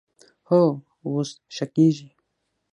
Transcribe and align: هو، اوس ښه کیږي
هو، 0.47 0.61
اوس 1.05 1.29
ښه 1.55 1.65
کیږي 1.75 2.09